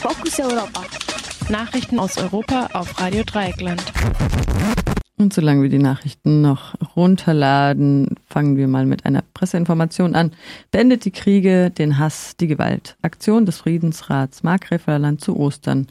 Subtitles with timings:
[0.00, 0.82] Fokus Europa.
[1.50, 3.82] Nachrichten aus Europa auf Radio Dreieckland.
[5.18, 10.32] Und solange wir die Nachrichten noch runterladen, fangen wir mal mit einer Presseinformation an.
[10.70, 12.96] Beendet die Kriege, den Hass, die Gewalt.
[13.02, 15.86] Aktion des Friedensrats Markgräflerland zu Ostern.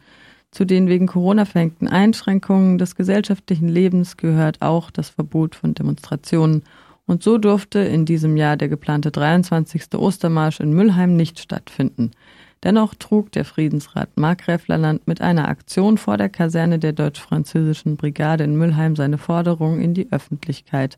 [0.49, 6.63] Zu den wegen Corona verhängten Einschränkungen des gesellschaftlichen Lebens gehört auch das Verbot von Demonstrationen.
[7.05, 9.83] Und so durfte in diesem Jahr der geplante 23.
[9.93, 12.09] Ostermarsch in Müllheim nicht stattfinden.
[12.63, 18.57] Dennoch trug der Friedensrat Markgräflerland mit einer Aktion vor der Kaserne der deutsch-französischen Brigade in
[18.57, 20.97] Müllheim seine Forderung in die Öffentlichkeit.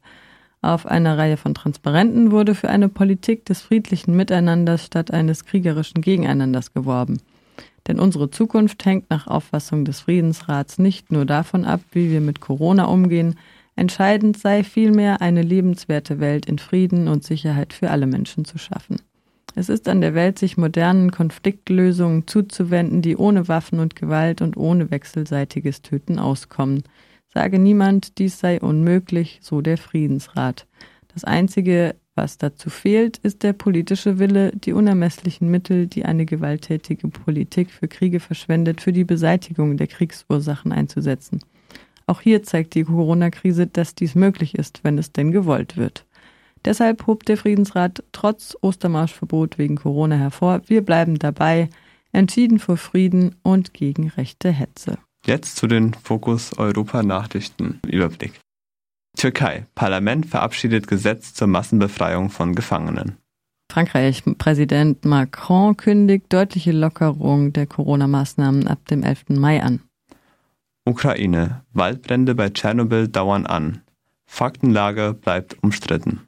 [0.64, 6.02] Auf einer Reihe von Transparenten wurde für eine Politik des friedlichen Miteinanders statt eines kriegerischen
[6.02, 7.22] Gegeneinanders geworben.
[7.88, 12.42] Denn unsere Zukunft hängt nach Auffassung des Friedensrats nicht nur davon ab, wie wir mit
[12.42, 13.36] Corona umgehen,
[13.76, 18.98] entscheidend sei vielmehr eine lebenswerte Welt in Frieden und Sicherheit für alle Menschen zu schaffen.
[19.56, 24.56] Es ist an der Welt, sich modernen Konfliktlösungen zuzuwenden, die ohne Waffen und Gewalt und
[24.56, 26.84] ohne wechselseitiges Töten auskommen.
[27.34, 30.68] Sage niemand, dies sei unmöglich, so der Friedensrat.
[31.14, 37.08] Das Einzige, was dazu fehlt, ist der politische Wille, die unermesslichen Mittel, die eine gewalttätige
[37.10, 41.42] Politik für Kriege verschwendet, für die Beseitigung der Kriegsursachen einzusetzen.
[42.06, 46.06] Auch hier zeigt die Corona-Krise, dass dies möglich ist, wenn es denn gewollt wird.
[46.66, 51.70] Deshalb hob der Friedensrat trotz Ostermarschverbot wegen Corona hervor, wir bleiben dabei,
[52.12, 54.98] entschieden für Frieden und gegen rechte Hetze.
[55.26, 58.40] Jetzt zu den Fokus Europa Nachrichten Überblick.
[59.18, 59.66] Türkei.
[59.76, 63.18] Parlament verabschiedet Gesetz zur Massenbefreiung von Gefangenen.
[63.72, 64.24] Frankreich.
[64.38, 69.30] Präsident Macron kündigt deutliche Lockerung der Corona-Maßnahmen ab dem 11.
[69.30, 69.82] Mai an.
[70.86, 71.62] Ukraine.
[71.74, 73.82] Waldbrände bei Tschernobyl dauern an.
[74.26, 76.22] Faktenlage bleibt umstritten.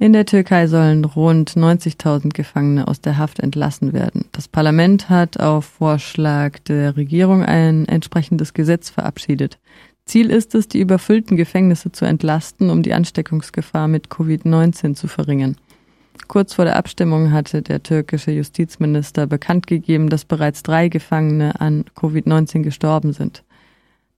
[0.00, 4.26] In der Türkei sollen rund 90.000 Gefangene aus der Haft entlassen werden.
[4.30, 9.58] Das Parlament hat auf Vorschlag der Regierung ein entsprechendes Gesetz verabschiedet.
[10.04, 15.56] Ziel ist es, die überfüllten Gefängnisse zu entlasten, um die Ansteckungsgefahr mit Covid-19 zu verringern.
[16.28, 21.84] Kurz vor der Abstimmung hatte der türkische Justizminister bekannt gegeben, dass bereits drei Gefangene an
[21.96, 23.42] Covid-19 gestorben sind.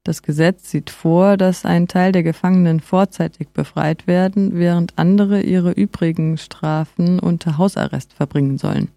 [0.03, 5.73] Das Gesetz sieht vor, dass ein Teil der Gefangenen vorzeitig befreit werden, während andere ihre
[5.73, 8.89] übrigen Strafen unter Hausarrest verbringen sollen.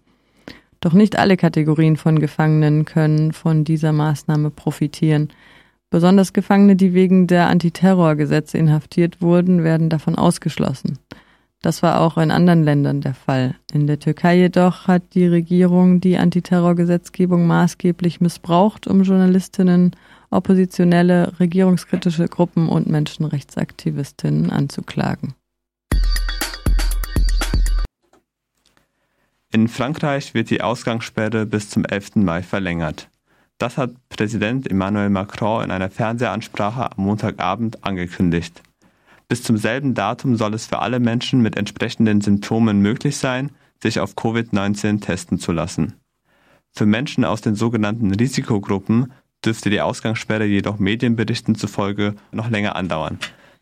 [0.80, 5.28] Doch nicht alle Kategorien von Gefangenen können von dieser Maßnahme profitieren.
[5.90, 10.98] Besonders Gefangene, die wegen der Antiterrorgesetze inhaftiert wurden, werden davon ausgeschlossen.
[11.60, 13.54] Das war auch in anderen Ländern der Fall.
[13.72, 19.92] In der Türkei jedoch hat die Regierung die Antiterrorgesetzgebung maßgeblich missbraucht, um Journalistinnen
[20.34, 25.34] oppositionelle, regierungskritische Gruppen und Menschenrechtsaktivistinnen anzuklagen.
[29.52, 32.16] In Frankreich wird die Ausgangssperre bis zum 11.
[32.16, 33.08] Mai verlängert.
[33.58, 38.62] Das hat Präsident Emmanuel Macron in einer Fernsehansprache am Montagabend angekündigt.
[39.28, 44.00] Bis zum selben Datum soll es für alle Menschen mit entsprechenden Symptomen möglich sein, sich
[44.00, 45.94] auf Covid-19 testen zu lassen.
[46.72, 49.12] Für Menschen aus den sogenannten Risikogruppen
[49.44, 53.18] dürfte die Ausgangssperre jedoch Medienberichten zufolge noch länger andauern.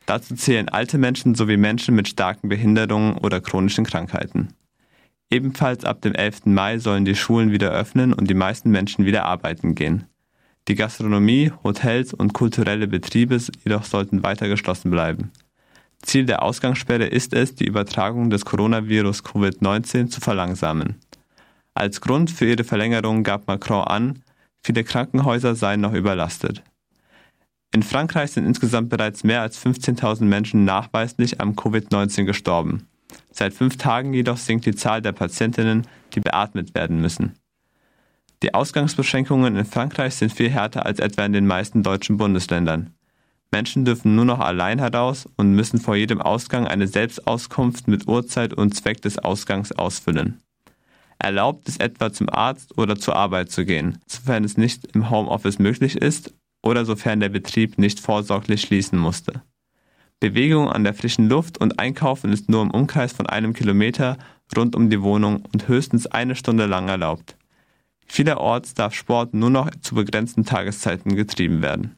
[0.06, 4.48] Dazu zählen alte Menschen sowie Menschen mit starken Behinderungen oder chronischen Krankheiten.
[5.30, 6.46] Ebenfalls ab dem 11.
[6.46, 10.04] Mai sollen die Schulen wieder öffnen und die meisten Menschen wieder arbeiten gehen.
[10.68, 15.32] Die Gastronomie, Hotels und kulturelle Betriebe jedoch sollten weiter geschlossen bleiben.
[16.02, 20.96] Ziel der Ausgangssperre ist es, die Übertragung des Coronavirus Covid-19 zu verlangsamen.
[21.74, 24.21] Als Grund für ihre Verlängerung gab Macron an,
[24.64, 26.62] Viele Krankenhäuser seien noch überlastet.
[27.74, 32.86] In Frankreich sind insgesamt bereits mehr als 15.000 Menschen nachweislich am Covid-19 gestorben.
[33.30, 37.34] Seit fünf Tagen jedoch sinkt die Zahl der Patientinnen, die beatmet werden müssen.
[38.42, 42.94] Die Ausgangsbeschränkungen in Frankreich sind viel härter als etwa in den meisten deutschen Bundesländern.
[43.50, 48.54] Menschen dürfen nur noch allein heraus und müssen vor jedem Ausgang eine Selbstauskunft mit Uhrzeit
[48.54, 50.42] und Zweck des Ausgangs ausfüllen
[51.22, 55.58] erlaubt es etwa zum Arzt oder zur Arbeit zu gehen, sofern es nicht im Homeoffice
[55.58, 59.42] möglich ist oder sofern der Betrieb nicht vorsorglich schließen musste.
[60.20, 64.18] Bewegung an der frischen Luft und Einkaufen ist nur im Umkreis von einem Kilometer
[64.56, 67.36] rund um die Wohnung und höchstens eine Stunde lang erlaubt.
[68.06, 71.96] Vielerorts darf Sport nur noch zu begrenzten Tageszeiten getrieben werden.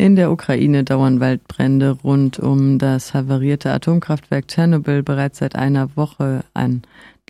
[0.00, 6.42] In der Ukraine dauern Waldbrände rund um das havarierte Atomkraftwerk Tschernobyl bereits seit einer Woche
[6.54, 6.80] an.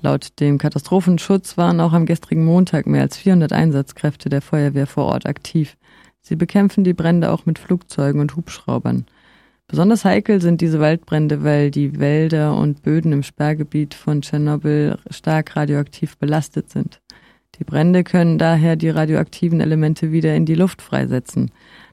[0.03, 5.07] Laut dem Katastrophenschutz waren auch am gestrigen Montag mehr als 400 Einsatzkräfte der Feuerwehr vor
[5.07, 5.77] Ort aktiv.
[6.21, 9.05] Sie bekämpfen die Brände auch mit Flugzeugen und Hubschraubern.
[9.67, 15.57] Besonders heikel sind diese Waldbrände, weil die Wälder und Böden im Sperrgebiet von Tschernobyl stark
[15.57, 17.01] radioaktiv belastet sind.
[17.59, 21.51] Die Brände können daher die radioaktiven Elemente wieder in die Luft freisetzen.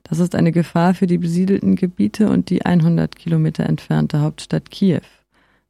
[0.10, 5.02] Das ist eine Gefahr für die besiedelten Gebiete und die 100 Kilometer entfernte Hauptstadt Kiew.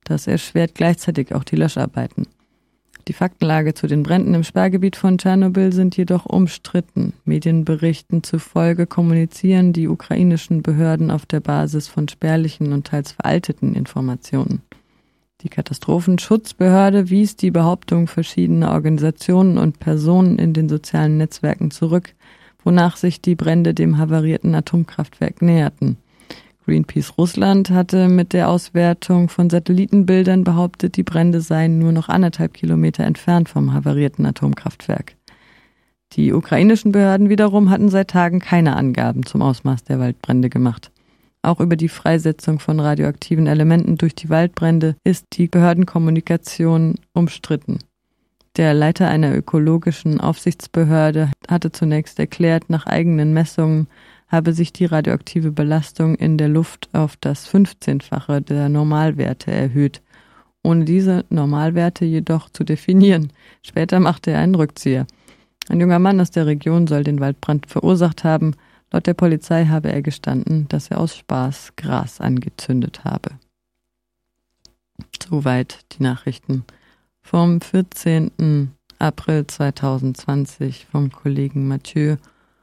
[0.03, 2.27] Das erschwert gleichzeitig auch die Löscharbeiten.
[3.07, 7.13] Die Faktenlage zu den Bränden im Sperrgebiet von Tschernobyl sind jedoch umstritten.
[7.23, 14.61] Medienberichten zufolge kommunizieren die ukrainischen Behörden auf der Basis von spärlichen und teils veralteten Informationen.
[15.41, 22.13] Die Katastrophenschutzbehörde wies die Behauptung verschiedener Organisationen und Personen in den sozialen Netzwerken zurück,
[22.63, 25.97] wonach sich die Brände dem havarierten Atomkraftwerk näherten.
[26.65, 32.53] Greenpeace Russland hatte mit der Auswertung von Satellitenbildern behauptet, die Brände seien nur noch anderthalb
[32.53, 35.15] Kilometer entfernt vom havarierten Atomkraftwerk.
[36.13, 40.91] Die ukrainischen Behörden wiederum hatten seit Tagen keine Angaben zum Ausmaß der Waldbrände gemacht.
[41.41, 47.79] Auch über die Freisetzung von radioaktiven Elementen durch die Waldbrände ist die Behördenkommunikation umstritten.
[48.57, 53.87] Der Leiter einer ökologischen Aufsichtsbehörde hatte zunächst erklärt, nach eigenen Messungen
[54.27, 60.01] habe sich die radioaktive Belastung in der Luft auf das 15-fache der Normalwerte erhöht,
[60.63, 63.31] ohne diese Normalwerte jedoch zu definieren.
[63.61, 65.05] Später machte er einen Rückzieher.
[65.69, 68.55] Ein junger Mann aus der Region soll den Waldbrand verursacht haben.
[68.91, 73.29] Laut der Polizei habe er gestanden, dass er aus Spaß Gras angezündet habe.
[75.21, 76.65] Soweit die Nachrichten
[77.29, 78.71] vom 14.
[78.99, 82.15] April 2020 vom Kollegen Mathieu